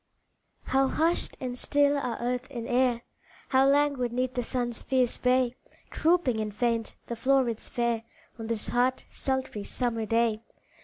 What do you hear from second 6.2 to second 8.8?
and faint the flowrets fair, On this